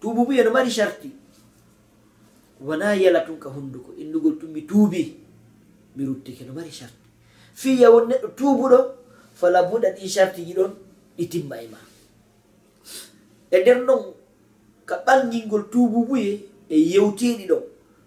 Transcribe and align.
tuubu 0.00 0.24
tuububu 0.24 0.32
eno 0.32 0.50
mari 0.50 0.70
charti 0.70 1.10
wona 2.60 2.94
yala 2.94 3.20
tun 3.26 3.38
ka 3.38 3.48
hunduko 3.50 3.94
innugol 3.98 4.38
tun 4.38 4.50
mi 4.50 4.62
tuubi 4.62 5.16
mi 5.96 6.04
ruttike 6.04 6.44
no 6.46 6.52
mari 6.52 6.70
charti 6.70 6.98
fiya 7.54 7.90
won 7.90 8.08
neɗɗo 8.08 8.28
tuubuɗo 8.38 8.78
fala 9.34 9.62
buɗa 9.62 9.88
ɗi 9.96 10.08
charti 10.14 10.44
ji 10.46 10.52
ɗon 10.54 10.72
ɗi 11.16 11.24
timma 11.30 11.56
e 11.62 11.66
ma. 11.72 11.78
E 13.50 13.56
nder 13.60 13.78
non 13.86 14.14
ka 14.86 14.96
ɓangilngol 15.06 15.64
tuubu 15.72 15.98
buye 16.08 16.32
e 16.68 16.76
yewtiɗi 16.92 17.44
ɗo 17.50 17.56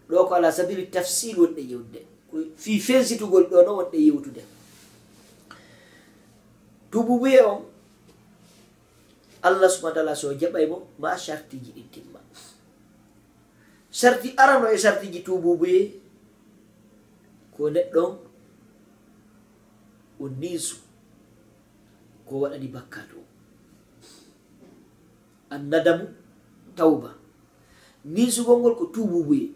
ɗo 0.10 0.26
ko 0.28 0.34
ala 0.36 0.52
sabili 0.52 0.84
tafsil 0.94 1.36
wonɗe 1.40 1.62
yewtude 1.72 2.00
fi 2.64 2.80
fensitugol 2.80 3.46
ɗo 3.52 3.58
no 3.66 3.72
wonɗe 3.80 3.98
yewtude. 4.08 4.42
Tuubu 6.92 7.20
buye 7.20 7.40
on 7.52 7.60
allah 9.42 9.70
subahana 9.70 9.96
taala 9.96 10.16
so 10.16 10.34
jaɓay 10.34 10.66
mo 10.70 10.78
ma 11.02 11.18
chartiji 11.18 11.72
ɗi 11.76 11.84
timma. 11.94 12.20
Sarti 13.92 14.30
arano 14.38 14.68
e 14.72 14.78
sartiji 14.78 15.20
tububuye 15.26 16.00
ko 17.54 17.70
neɗɗon 17.70 18.12
o 20.22 20.26
niisu 20.40 20.76
ko 22.28 22.34
waɗani 22.46 22.68
bakkato 22.76 23.20
annadamu 25.50 26.06
tawba. 26.78 27.10
Niisugol 28.06 28.58
ngol 28.60 28.76
ko 28.80 28.86
tububuye 28.94 29.54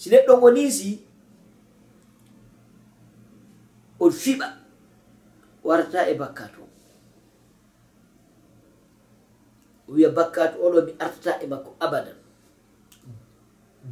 si 0.00 0.08
neɗɗon 0.10 0.42
o 0.42 0.48
niisi 0.54 0.90
on 4.00 4.10
fiɓa 4.22 4.46
warata 5.66 6.00
e 6.10 6.14
bakkato 6.20 6.62
o 9.90 9.94
wiya 9.94 10.10
bakkatu 10.10 10.62
oɗo 10.62 10.82
mi 10.86 10.92
artata 10.98 11.42
e 11.42 11.46
makko 11.46 11.74
abadan. 11.80 12.14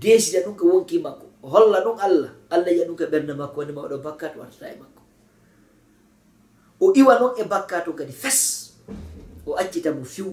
Desida 0.01 0.45
ɗum 0.47 0.55
ko 0.57 0.65
wonki 0.67 0.99
makko. 1.03 1.27
Holla 1.43 1.83
ɗum 1.85 1.99
allah. 1.99 2.31
Allah 2.51 2.71
yiya 2.73 2.87
ɗum 2.87 2.97
ko 2.97 3.05
ɓernde 3.05 3.35
makko 3.35 3.57
wonima 3.61 3.83
oɗo 3.83 3.99
bakkatu 4.03 4.43
artata 4.43 4.71
e 4.71 4.77
makko. 4.79 5.03
O 6.81 6.93
iwa 6.95 7.19
noon 7.19 7.35
e 7.37 7.45
bakkatu 7.45 7.93
kadi 7.95 8.13
fes. 8.13 8.73
O 9.47 9.57
accita 9.59 9.91
mo 9.93 10.05
fiw. 10.05 10.31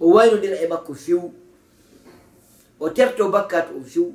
O 0.00 0.10
waynodira 0.18 0.56
e 0.58 0.66
makko 0.66 0.94
fiw. 0.94 1.30
O 2.80 2.90
terto 2.90 3.28
bakkatu 3.30 3.78
o 3.78 3.82
fiw. 3.84 4.10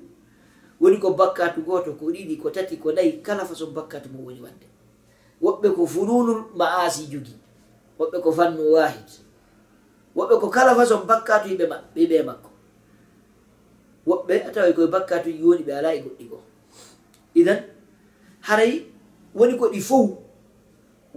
Woni 0.81 0.99
ko 0.99 1.13
bakkatu 1.13 1.61
goto 1.63 1.93
ko 1.95 2.05
ɗiɗi 2.11 2.35
ko 2.41 2.49
tati 2.51 2.75
ko 2.77 2.91
nayi. 2.91 3.21
Kala 3.23 3.45
façon 3.45 3.71
bakkatu 3.71 4.09
mo 4.09 4.25
woni 4.27 4.41
wadde. 4.41 4.67
Woɓɓe 5.41 5.75
ko 5.75 5.85
fununul 5.87 6.51
ma 6.55 6.83
asi 6.83 7.07
jogi. 7.07 7.35
Woɓɓe 7.99 8.21
ko 8.21 8.31
fannu 8.31 8.73
wahid 8.75 9.26
woɓɓe 10.27 10.39
ko 10.41 10.47
kala 10.49 10.75
façon 10.75 11.05
bakkatu 11.07 11.47
yiɓe 11.49 11.65
maɓɓe 11.71 12.01
ɓe 12.09 12.17
makko. 12.27 12.49
Woɓɓe 14.07 14.33
a 14.47 14.51
tawa 14.53 14.73
koye 14.75 14.87
bakkatu 14.93 15.29
yi 15.29 15.41
woni 15.47 15.63
ɓe 15.67 15.73
ala 15.79 15.89
e 15.95 15.99
goɗɗi 16.03 16.25
goo 16.29 16.41
idan 17.39 17.59
haray 18.47 18.73
woni 19.35 19.53
ko 19.59 19.65
ɗi 19.73 19.79
fow 19.81 20.05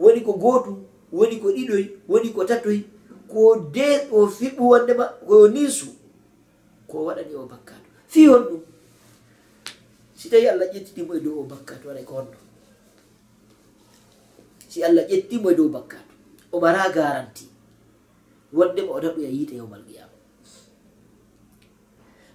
woni 0.02 0.20
ko 0.26 0.32
gootu 0.42 0.72
woni 1.12 1.36
ko 1.42 1.48
ɗiɗoy 1.56 1.84
woni 2.08 2.28
ko 2.34 2.40
tatoy 2.44 2.78
ko 3.30 3.56
de 3.74 3.86
o 4.10 4.26
fiɓɓu 4.26 4.62
wondema 4.70 5.04
koyo 5.26 5.48
nisu 5.54 5.86
ko 6.88 6.96
waɗani 7.06 7.34
o 7.34 7.46
bakkatu. 7.46 7.88
Fi 8.08 8.26
hon 8.26 8.42
ɗum. 8.48 8.60
Si 10.14 10.28
tawi 10.30 10.46
allah 10.48 10.66
ƴettitimo 10.72 11.14
e 11.16 11.20
dow 11.20 11.40
o 11.40 11.44
bakkatu 11.44 11.88
waɗa 11.88 12.02
ko 12.04 12.14
honno. 12.14 12.38
Si 14.68 14.82
allah 14.84 15.04
ƴettimo 15.10 15.50
e 15.50 15.54
dow 15.54 15.68
bakkatu 15.68 16.12
o 16.52 16.60
mara 16.60 16.90
garanti 16.90 17.49
wonde 18.52 18.82
mo 18.82 18.92
o 18.94 19.00
tan 19.00 19.14
ɗum 19.14 19.24
e 19.24 19.30
yiite 19.30 19.54
yewmal 19.54 19.82
qiyama. 19.86 20.16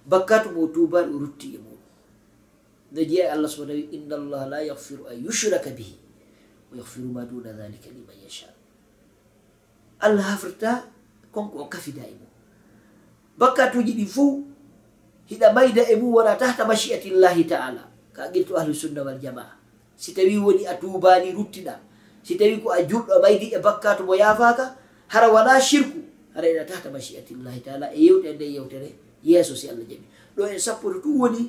Bakkatu 0.06 0.50
mo 0.54 0.66
tubaɗo 0.68 1.10
o 1.14 1.18
rutti 1.18 1.54
e 1.54 1.58
muɗum. 1.58 1.82
Nde 2.92 3.02
jeeya 3.08 3.24
e 3.26 3.30
allah 3.34 3.48
subahana 3.50 3.74
wi 3.74 3.88
inna 3.92 4.14
allaha 4.16 4.46
la 4.46 4.58
yahfiru 4.62 5.06
an 5.10 5.16
yushraka 5.24 5.70
bihi 5.70 5.96
o 6.72 6.76
yahfiru 6.76 7.08
ma 7.08 7.24
duna 7.24 7.52
dhalika 7.52 7.90
liman 7.90 8.16
yasha 8.22 8.46
allah 10.00 10.22
hafrata 10.22 10.86
konko 11.32 11.58
o 11.58 11.66
kafida 11.68 12.02
e 12.02 12.14
mum. 12.14 12.30
Bakkatuji 13.38 13.92
ɗi 13.92 14.06
fuu 14.06 14.44
hiɗa 15.28 15.52
mayda 15.52 15.82
e 15.90 15.96
mum 15.96 16.14
wona 16.14 16.36
tahta 16.36 16.64
machiati 16.64 17.10
llahi 17.10 17.44
taala. 17.44 17.84
Ka 18.12 18.30
guirto 18.32 18.56
ahlu 18.56 18.72
sunna 18.74 19.04
wal 19.04 19.18
jamaa. 19.18 19.52
Si 19.96 20.14
tawi 20.14 20.38
woni 20.38 20.64
a 20.66 20.74
tubani 20.80 21.32
ruttiɗa 21.32 21.74
si 22.26 22.34
tawi 22.34 22.58
ko 22.58 22.74
a 22.74 22.82
julɗo 22.82 23.22
maydi 23.22 23.54
e 23.54 23.58
bakkatu 23.62 24.02
mo 24.02 24.14
yafaka 24.14 24.74
hara 25.06 25.30
wala 25.30 25.60
shirku 25.60 25.95
ara 26.36 26.46
ena 26.48 26.64
tahta 26.68 26.90
machiatillahi 26.92 27.60
taala 27.64 27.86
e 27.96 28.00
yewte 28.04 28.32
nde 28.36 28.46
yewtere 28.54 28.88
yeeso 29.24 29.56
si 29.56 29.68
allah 29.72 29.84
jaɓi. 29.88 30.06
Ɗo 30.36 30.42
en 30.52 30.60
sappoto 30.60 30.98
ɗum 31.00 31.16
woni 31.20 31.42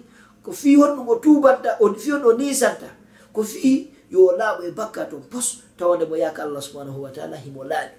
ko 0.43 0.51
fi 0.51 0.75
honɗum 0.79 1.07
o 1.07 1.15
tubanta 1.19 1.77
o 1.83 1.93
fi 1.93 2.09
honɗo 2.15 2.31
nisanta 2.39 2.89
ko 3.35 3.43
fi 3.43 3.91
yo 4.09 4.31
laaɓo 4.39 4.63
e 4.63 4.71
bakka 4.71 5.05
toon 5.11 5.23
pos 5.31 5.47
tawande 5.77 6.05
mo 6.07 6.15
yaka 6.15 6.43
allah 6.47 6.61
subhanahu 6.63 7.01
wa 7.03 7.11
taala 7.11 7.35
himo 7.37 7.63
laaɓi. 7.67 7.95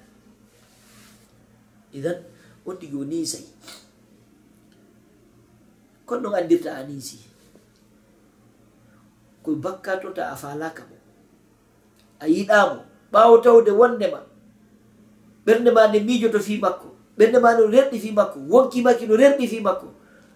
Idan 1.93 2.19
on 2.66 2.76
tigi 2.81 2.97
o 2.97 3.05
nisay 3.05 3.44
kon 6.09 6.20
ɗon 6.25 6.34
andirta 6.34 6.72
a 6.76 6.82
nisi 6.88 7.19
koye 9.44 9.56
bakka 9.60 10.00
to 10.00 10.09
ta 10.16 10.32
a 10.32 10.37
falaka 10.37 10.82
mo 10.88 10.97
a 12.20 12.26
yiɗamo 12.26 12.81
ɓawo 13.12 13.34
tawde 13.44 13.70
wondema 13.72 14.20
ɓernde 15.47 15.71
ma 15.72 15.88
nde 15.88 16.00
miijoto 16.00 16.38
fi 16.41 16.59
makko. 16.59 16.88
Ɓernde 17.19 17.38
ma 17.41 17.54
no 17.54 17.66
renɗi 17.66 17.99
fi 18.00 18.12
makko. 18.12 18.38
Wonki 18.49 18.82
maki 18.82 19.06
no 19.06 19.16
renɗi 19.16 19.47
fi 19.49 19.60
makko. 19.60 19.87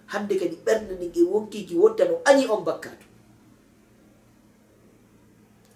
Hande 0.07 0.35
kadi 0.39 0.57
ɓernde 0.65 0.93
ndi 0.95 1.19
e 1.19 1.23
wonkiki 1.23 1.75
wonta 1.75 2.05
no 2.05 2.21
añi 2.25 2.45
on 2.49 2.63
bakkaɗo 2.65 3.03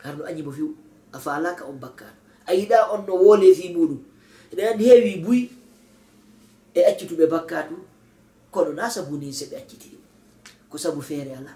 har 0.04 0.16
no 0.18 0.24
añi 0.26 0.42
mo 0.44 0.52
fiw 0.52 0.70
a 1.14 1.20
falaka 1.20 1.66
on 1.66 1.80
bakkaɗo 1.80 2.16
a 2.46 2.52
yiɗa 2.54 2.78
on 2.94 3.06
no 3.08 3.14
woole 3.16 3.50
fi 3.56 3.74
muɗum 3.74 4.00
ene 4.52 4.62
andi 4.70 4.84
heewi 4.90 5.14
buy 5.26 5.40
e 6.74 6.80
accituɓe 6.90 7.26
bakkatu 7.28 7.76
kono 8.52 8.72
na 8.74 8.90
sabu 8.90 9.18
ni 9.18 9.34
se 9.34 9.46
ɓe 9.46 9.56
acciti 9.58 9.90
ɗum. 9.90 10.04
Ko 10.70 10.78
sabu 10.78 11.02
feere 11.02 11.34
ala 11.36 11.54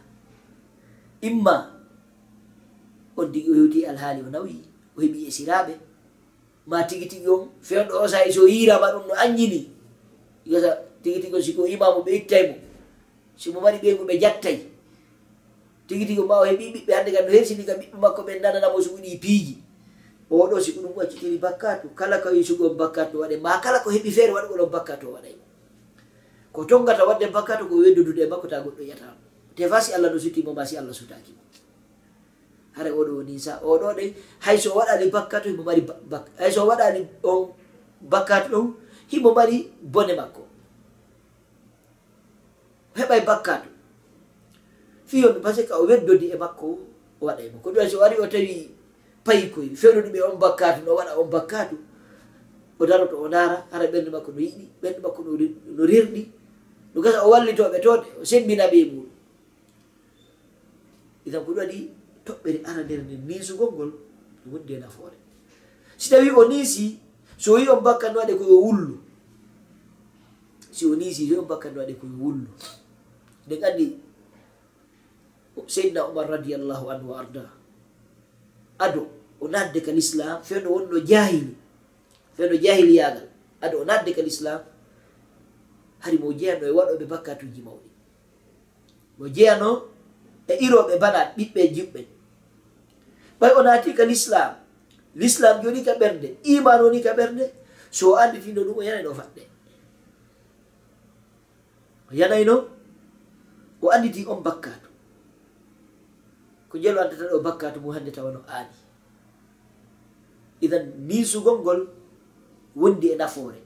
imma 1.21 1.55
on 3.17 3.25
digi 3.31 3.49
o 3.51 3.53
hewti 3.55 3.85
alhaali 3.85 4.21
o 4.21 4.29
nawi 4.29 4.55
o 4.97 5.01
heeɓi 5.01 5.27
e 5.27 5.31
siraɓe 5.31 5.73
ma 6.67 6.83
tigi 6.83 7.07
tigi 7.07 7.27
on 7.27 7.49
fewɗo 7.61 8.03
o 8.03 8.07
sahi 8.07 8.31
so 8.33 8.47
yirama 8.47 8.91
ɗum 8.93 9.07
no 9.07 9.13
anjini 9.13 9.69
gasa 10.45 10.77
tigi 11.03 11.19
tigi 11.21 11.35
on 11.35 11.41
siko 11.41 11.65
imamu 11.67 12.03
ɓe 12.05 12.11
ittay 12.15 12.47
mo. 12.49 12.55
Simo 13.37 13.59
mari 13.61 13.77
ɓeygu 13.77 14.03
ɓe 14.05 14.19
jattay. 14.21 14.57
Tigi 15.87 16.05
tigi 16.05 16.21
ma 16.21 16.39
o 16.41 16.45
heeɓi 16.45 16.73
ɓiɓɓe 16.73 16.91
hande 16.93 17.11
kam 17.11 17.25
no 17.25 17.31
hersini 17.31 17.65
kam 17.65 17.77
ɓiɓɓe 17.79 17.97
makko 17.99 18.21
ɓe 18.23 18.39
nananamo 18.41 18.77
so 18.81 18.89
suguɗi 18.89 19.19
piiji. 19.21 19.57
Oɗo 20.31 20.59
siko 20.61 20.81
ɗum 20.81 20.93
waccitiri 20.95 21.37
bakkatu. 21.37 21.89
Kala 21.95 22.21
ko 22.21 22.29
sugo 22.43 22.69
on 22.69 22.77
bakkatu 22.77 23.17
waɗe. 23.21 23.37
Ma 23.41 23.59
kala 23.61 23.79
ko 23.83 23.89
heeɓi 23.89 24.11
feere 24.11 24.31
waɗ 24.33 24.51
oɗon 24.53 24.69
bakkatu 24.71 25.07
o 25.09 25.13
waɗay 25.17 25.35
ko 26.51 26.67
tongata 26.67 27.07
wadde 27.07 27.31
bakkatu 27.31 27.63
ko 27.67 27.75
weddudude 27.79 28.21
e 28.23 28.27
makko 28.27 28.47
ta 28.47 28.59
goɗɗo 28.59 28.83
yiyata 28.83 29.15
te 29.55 29.67
fa 29.67 29.79
si 29.79 29.93
allah 29.95 30.11
no 30.11 30.19
sutimo 30.19 30.51
ma 30.53 30.65
si 30.67 30.75
allah 30.77 30.91
sutaki 30.91 31.31
hara 32.75 32.89
oɗo 32.91 33.23
nisa. 33.23 33.59
Oɗo 33.63 33.87
ɗe 33.97 34.13
hayso 34.39 34.69
waɗani 34.75 35.11
bakkatu 35.11 35.49
himo 35.49 35.63
mari 35.63 35.81
hayso 36.39 36.61
waɗani 36.67 37.07
on 37.23 37.47
bakkatu 38.11 38.49
ɗon 38.51 38.67
himo 39.11 39.33
mari 39.33 39.71
bone 39.81 40.13
makko. 40.15 40.41
Heɓay 42.97 43.21
bakkatu. 43.25 43.69
Fiyon 45.05 45.41
par 45.43 45.53
ce 45.55 45.61
que 45.67 45.73
o 45.73 45.85
weddodi 45.85 46.31
e 46.31 46.37
makko 46.37 46.67
o 47.19 47.25
waɗa 47.25 47.43
ko 47.63 47.71
ɗum 47.71 47.89
so 47.89 47.99
wari 47.99 48.15
o 48.19 48.27
tawi 48.27 48.71
payi 49.25 49.51
koy 49.51 49.69
fewno 49.75 50.07
e 50.15 50.21
on 50.21 50.37
bakkatu 50.39 50.85
no 50.85 50.95
waɗa 50.95 51.19
on 51.19 51.29
bakkatu 51.29 51.75
o 52.79 52.85
daroto 52.85 53.15
o 53.21 53.27
ndaara 53.27 53.67
hara 53.71 53.85
ɓernde 53.91 54.09
makko 54.11 54.31
no 54.31 54.39
yiɗi 54.39 54.65
ɓernde 54.81 54.99
makko 55.03 55.21
no 55.75 55.83
rirɗi. 55.85 56.23
Ɗum 56.93 57.03
gasa 57.03 57.23
o 57.25 57.29
wallitoɓe 57.31 57.79
toode 57.83 58.07
o 58.21 58.23
sembinaɓe 58.25 58.77
e 58.79 58.85
muɗum. 58.91 59.09
Itan 61.25 61.43
ko 61.45 61.51
ɗum 61.51 61.57
waɗi 61.59 61.79
toɓɓere 62.25 62.59
nder 62.83 62.99
nde 63.05 63.15
niisugol 63.27 63.71
ngol 63.75 63.91
wondi 64.51 64.73
e 64.73 64.79
nafoore. 64.79 65.17
Si 66.01 66.09
tawi 66.09 66.29
o 66.29 66.43
niisi 66.49 66.85
so 67.37 67.53
wi 67.55 67.69
on 67.69 67.81
bakkan 67.85 68.13
no 68.13 68.19
waɗe 68.21 68.33
koye 68.39 68.55
wullu. 68.65 68.95
Si 70.75 70.83
o 70.85 70.95
niisi 70.95 71.23
so 71.27 71.33
wi 71.33 71.39
on 71.41 71.47
bakkan 71.51 71.71
no 71.73 71.79
waɗe 71.81 71.93
koye 72.01 72.15
wullu. 72.21 72.49
Nden 73.45 73.63
anndi 73.67 73.85
seydna 75.67 76.01
omar 76.09 76.27
radiallahu 76.29 76.85
anhu 76.93 77.07
wa 77.11 77.19
arda 77.21 77.45
ado 78.79 79.03
o 79.39 79.47
nadde 79.47 79.79
kal 79.85 79.97
islam 79.97 80.41
fewno 80.43 80.69
wonno 80.73 80.99
jahili 80.99 81.53
fewno 82.35 82.55
jahiliyagal 82.57 83.27
ado 83.61 83.75
o 83.81 83.85
nadde 83.85 84.11
kal 84.15 84.27
islam 84.27 84.61
hari 86.01 86.17
mo 86.17 86.33
jeyano 86.33 86.65
e 86.65 86.71
waɗoɓe 86.77 87.05
bakkatuji 87.05 87.61
mawɗi. 87.61 87.89
Mo 89.17 89.25
jeyano 89.29 89.69
e 90.47 90.53
iroɓe 90.65 90.93
bana 91.03 91.19
ɓiɓɓe 91.37 91.61
juɓɓen 91.75 92.07
ɓay 93.41 93.51
o 93.57 93.61
naati 93.65 93.93
ka 93.97 94.05
l'islam. 94.05 94.53
L'islam 95.15 95.61
joni 95.63 95.83
ka 95.83 95.93
ɓerde 95.99 96.37
iman 96.53 96.79
woni 96.83 97.01
ka 97.01 97.13
ɓerde 97.17 97.49
so 97.91 98.13
o 98.13 98.15
anditino 98.15 98.61
ɗum 98.63 98.77
o 98.77 98.83
yanay 98.83 99.03
no 99.03 99.13
faɗɗe. 99.19 99.43
O 102.09 102.13
yanayno 102.13 102.55
o 103.81 103.89
anditi 103.89 104.25
on 104.29 104.39
bakkatu 104.45 104.87
ko 106.69 106.77
jelo 106.77 107.01
andata 107.01 107.25
ɗo 107.31 107.39
bakkatu 107.43 107.79
mum 107.81 107.91
hannde 107.95 108.11
tawano 108.15 108.39
aani. 108.47 108.77
Idan 110.61 110.85
nisugol 111.07 111.57
ngol 111.59 111.81
wondi 112.75 113.07
e 113.11 113.15
nafoore. 113.15 113.59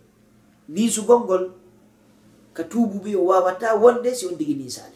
Nisugol 0.69 1.19
ngol 1.27 1.43
ka 2.55 2.63
tububi 2.63 3.15
o 3.15 3.27
wawata 3.29 3.75
wonde 3.75 4.15
si 4.15 4.25
on 4.25 4.37
digi 4.39 4.55
nisali 4.55 4.94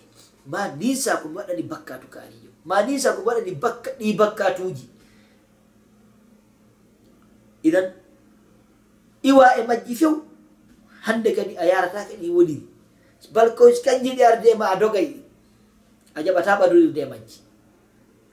ma 0.50 0.66
nisa 0.74 1.22
ko 1.22 1.30
mi 1.30 1.38
waɗani 1.38 1.64
bakkatu 1.70 2.08
kaarijo. 2.10 2.50
Ma 2.66 2.82
nisa 2.82 3.14
ko 3.14 3.22
mi 3.46 3.54
bakka 3.54 3.92
ɗi 4.00 4.18
bakkatuji 4.18 4.86
idan 7.64 7.92
iwa 9.30 9.46
e 9.60 9.68
majji 9.68 9.94
few 9.96 10.26
hande 11.06 11.30
kadi 11.38 11.54
a 11.58 11.64
yarataka 11.70 12.14
ɗi 12.22 12.28
woniri 12.34 12.66
bal 13.34 13.50
ko 13.56 13.70
kanji 13.86 14.16
ɗi 14.18 14.24
arde 14.24 14.50
ma 14.58 14.66
a 14.74 14.76
dogay 14.80 15.10
a 16.16 16.24
jaɓata 16.26 16.60
ɓadurirde 16.60 16.98
e 17.02 17.06
majji. 17.06 17.40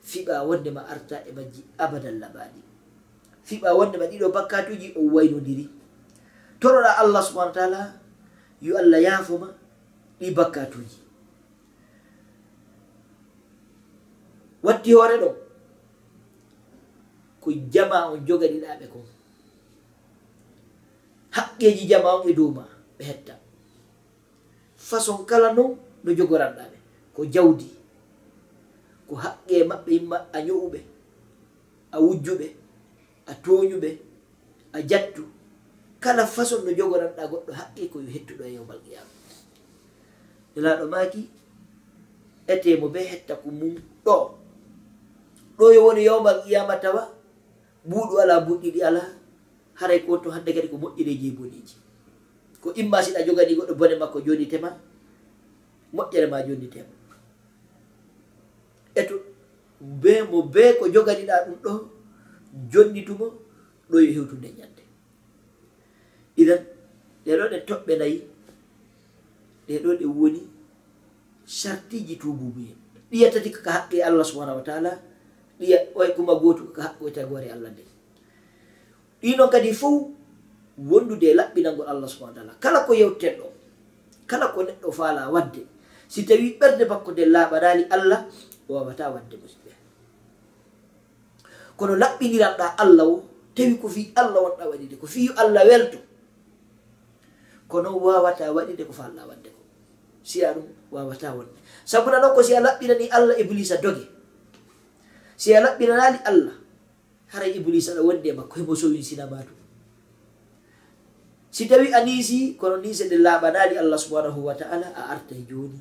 Fiɓa 0.07 0.47
wonde 0.49 0.71
ma 0.71 0.83
arta 0.93 1.17
e 1.29 1.33
majji 1.37 1.61
abadan 1.79 2.17
laɓaɗi 2.23 2.61
fiɓa 3.49 3.69
wonde 3.79 3.97
ma 3.99 4.07
ɗiɗo 4.11 4.29
bakkatuji 4.33 4.95
o 4.97 5.01
waynodiri. 5.15 5.67
Toroɗa 6.61 6.91
allah 7.03 7.21
subahana 7.23 7.51
wa 7.51 7.53
taala 7.59 7.81
yo 8.63 8.73
allah 8.79 9.01
yaafoma 9.07 9.49
ɗi 10.21 10.31
bakkatuji 10.35 11.06
watti 14.67 14.91
hoore 14.97 15.17
ɗo. 15.23 15.29
Ko 17.43 17.49
jama 17.73 17.99
on 18.13 18.21
jogaɗiɗaɓe 18.27 18.87
kon 18.93 19.05
haqqeji 21.37 21.85
jama 21.91 22.09
on 22.17 22.29
e 22.29 22.33
dowma 22.39 22.65
ɓe 22.99 23.03
hetta. 23.11 23.35
Façon 24.89 25.19
kala 25.31 25.49
non 25.57 25.71
no 26.05 26.11
jogoranɗaɓe. 26.19 26.77
Ko 27.15 27.21
jawdi 27.35 27.69
ko 29.09 29.15
haqqe 29.25 29.55
maɓɓe 29.71 29.91
yimma 29.97 30.17
a 30.33 30.39
ño'uɓe 30.47 30.81
a 31.93 31.99
wujjuɓe 32.05 32.47
a 33.27 33.33
toñuɓe 33.45 33.91
a 34.73 34.79
jattu. 34.91 35.23
Kala 36.03 36.25
façon 36.35 36.61
no 36.65 36.71
jogoranɗa 36.79 37.23
goɗɗo 37.31 37.53
haqqe 37.59 37.83
koyo 37.93 38.09
hettuɗo 38.15 38.43
e 38.45 38.53
yowmal 38.57 38.81
qiyama. 38.85 39.13
Nelaɗo 40.55 40.85
maki 40.95 41.21
ete 42.53 42.71
mo 42.81 42.87
be 42.95 42.99
hetta 43.11 43.35
ko 43.43 43.49
mum 43.59 43.75
ɗo. 44.05 44.17
ɗo 45.59 45.65
yo 45.75 45.81
woni 45.87 46.05
yawmal 46.09 46.39
qiyama 46.45 46.77
tawa 46.83 47.03
ɓuuɗu 47.89 48.15
ala 48.23 48.35
buɗɗiɗi 48.47 48.81
ala 48.89 49.03
haray 49.81 50.01
ko 50.07 50.19
to 50.23 50.31
hande 50.31 50.51
kadi 50.55 50.69
ko 50.69 50.77
moƴƴiri 50.77 51.15
je 51.21 51.29
ko 52.63 52.73
imma 52.81 52.99
siɗa 53.05 53.21
jogani 53.27 53.55
goɗɗo 53.59 53.75
bone 53.79 53.95
makko 54.01 54.19
jonitema 54.27 54.69
moƴƴere 55.95 56.27
ma 56.31 56.39
jonitema 56.47 56.93
e 58.95 59.03
to 59.09 59.15
be 59.81 60.23
mo 60.31 60.43
be 60.43 60.63
ko 60.79 60.85
joganiɗa 60.95 61.37
ɗum 61.47 61.57
ɗo 61.65 61.73
jonnitumo 62.73 63.27
ɗo 63.91 63.97
yo 64.05 64.11
hewtude 64.17 64.49
ñande 64.59 64.83
idan 66.41 66.61
ɗeɗo 67.25 67.45
ɗe 67.53 67.59
toɓɓe 67.69 67.93
nayi 68.01 68.19
ɗeɗo 69.69 69.91
ɗe 70.01 70.07
woni 70.19 70.41
sartiji 71.59 72.15
tububu 72.21 72.61
en 72.71 72.77
ɗiyatati 73.11 73.51
ka 73.55 73.71
haqqe 73.77 73.97
allah 74.03 74.25
subhanahu 74.31 74.59
wa 74.59 74.65
taala 74.69 74.91
ɗiya 75.61 75.79
oye 75.95 76.11
kuma 76.17 76.35
gootu 76.35 76.73
ka 76.75 76.83
haɓɓoyta 76.83 77.21
e 77.23 77.27
gore 77.31 77.49
allah 77.51 77.71
nde. 77.73 77.83
Ɗinon 79.23 79.51
kadi 79.51 79.73
fof 79.73 80.09
wondude 80.79 81.27
e 81.27 81.33
allah 81.35 82.09
subahana 82.09 82.35
taala. 82.35 82.53
Kala 82.61 82.85
ko 82.87 82.93
yewten 82.95 83.35
ɗo 83.41 83.47
kala 84.27 84.53
ko 84.55 84.63
neɗɗo 84.63 84.91
faala 84.93 85.31
wadde. 85.31 85.63
Si 86.09 86.25
tawi 86.27 86.59
ɓerde 86.61 86.85
makko 86.89 87.11
nde 87.13 87.25
laaɓanali 87.35 87.85
allah 87.91 88.21
o 88.69 88.75
wawata 88.75 89.11
wadde 89.15 89.35
musidɓe. 89.41 89.73
Kono 91.77 91.95
laɓɓiniranɗa 91.97 92.67
allah 92.83 93.07
o 93.09 93.25
tawi 93.57 93.75
ko 93.81 93.89
fi 93.89 94.13
allah 94.15 94.41
wonɗa 94.45 94.65
waɗide 94.71 94.97
ko 95.01 95.07
fiyo 95.07 95.33
allah 95.37 95.65
welto 95.65 95.99
kono 97.69 97.91
wawata 97.99 98.53
waɗide 98.55 98.85
ko 98.87 98.93
faalla 98.93 99.27
wadde 99.27 99.51
ko. 99.51 99.63
Si 100.23 100.43
a 100.45 100.53
ɗum 100.55 100.67
wawata 100.93 101.35
wonde. 101.35 101.59
Sabuna 101.85 102.19
noon 102.23 102.35
ko 102.35 102.43
si 102.43 102.55
a 102.55 102.61
laɓɓinani 102.61 103.07
allah 103.11 103.35
iblisa 103.39 103.77
doge. 103.83 104.16
si 105.37 105.55
a 105.57 105.61
laɓɓinanali 105.65 106.19
allah. 106.31 106.57
Hara 107.33 107.47
iblis 107.49 107.89
aɗa 107.91 108.03
wonde 108.03 108.31
makko 108.33 108.55
hebo 108.61 108.73
soyinsinamatu 108.77 109.53
si 111.57 111.65
tawi 111.65 111.89
a 111.89 112.05
niisi 112.05 112.55
kono 112.61 112.77
niise 112.85 113.09
ɗe 113.09 113.17
laaɓanali 113.17 113.75
allah 113.81 113.97
subhanahu 113.97 114.45
wa 114.45 114.53
taala 114.61 114.93
a 114.93 115.03
artay 115.17 115.41
e 115.41 115.47
joni 115.49 115.81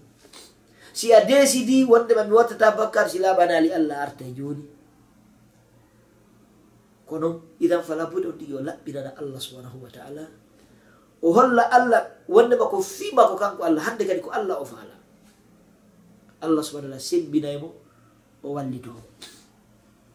si 0.95 1.11
a 1.11 1.19
desidi 1.27 1.83
wondema 1.83 2.23
mi 2.23 2.31
wattata 2.31 2.71
bakkar 2.79 3.11
si 3.11 3.19
laaɓanali 3.19 3.69
allah 3.75 3.97
arta 4.07 4.23
e 4.23 4.31
joni 4.31 4.63
kono 7.05 7.27
idan 7.59 7.83
fala 7.83 8.07
bude 8.07 8.31
on 8.31 8.37
tigi 8.39 8.55
o 8.55 8.63
laɓɓinana 8.63 9.11
allah 9.19 9.39
subhanahu 9.39 9.77
wa 9.83 9.89
taala. 9.93 10.23
O 11.21 11.29
holla 11.35 11.63
allah 11.77 12.01
wondema 12.27 12.65
ko 12.71 12.81
fima 12.81 13.27
ko 13.29 13.35
kanko 13.37 13.61
allah 13.67 13.83
hande 13.83 14.03
kadi 14.07 14.21
ko 14.25 14.31
allah 14.31 14.55
o 14.57 14.65
faala. 14.65 14.95
Allah 16.41 16.63
subahana 16.65 16.95
taala 16.95 17.03
sembinaymo 17.03 17.69
o 18.41 18.47
wallitoo 18.55 18.95